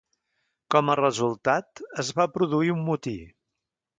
[0.75, 3.17] Com a resultat, es va produir un motí.